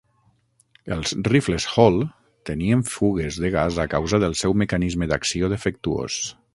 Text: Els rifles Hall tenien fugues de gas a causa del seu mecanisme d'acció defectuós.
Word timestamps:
Els 0.95 1.11
rifles 1.27 1.67
Hall 1.75 2.01
tenien 2.51 2.83
fugues 2.95 3.39
de 3.45 3.55
gas 3.59 3.79
a 3.87 3.89
causa 3.95 4.23
del 4.27 4.37
seu 4.43 4.61
mecanisme 4.65 5.13
d'acció 5.13 5.57
defectuós. 5.57 6.23